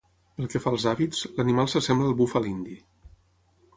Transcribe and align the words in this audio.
Pel 0.37 0.47
que 0.53 0.61
fa 0.63 0.71
als 0.75 0.85
hàbits, 0.91 1.21
l'animal 1.39 1.71
s'assembla 1.75 2.09
al 2.13 2.19
búfal 2.23 2.49
indi. 2.53 2.79